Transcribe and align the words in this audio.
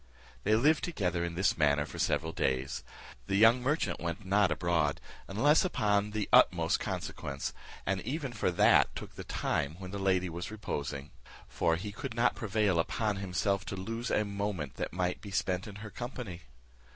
They 0.43 0.55
lived 0.55 0.83
together 0.83 1.23
in 1.23 1.35
this 1.35 1.55
manner 1.55 1.85
for 1.85 1.99
several 1.99 2.31
days. 2.31 2.83
The 3.27 3.35
young 3.35 3.61
merchant 3.61 3.99
went 4.01 4.25
not 4.25 4.51
abroad, 4.51 4.99
unless 5.27 5.63
upon 5.63 6.07
of 6.07 6.13
the 6.13 6.27
utmost 6.33 6.79
consequence, 6.79 7.53
and 7.85 8.01
even 8.01 8.33
for 8.33 8.49
that 8.49 8.95
took 8.95 9.13
the 9.13 9.23
time 9.23 9.75
when 9.77 9.91
the 9.91 9.99
lady 9.99 10.27
was 10.27 10.49
reposing; 10.49 11.11
for 11.47 11.75
he 11.75 11.91
could 11.91 12.15
not 12.15 12.33
prevail 12.33 12.79
upon 12.79 13.17
himself 13.17 13.63
to 13.65 13.75
lose 13.75 14.09
a 14.09 14.25
moment 14.25 14.73
that 14.77 14.91
might 14.91 15.21
be 15.21 15.29
spent 15.29 15.67
in 15.67 15.75
her 15.85 15.91
company. 15.91 16.41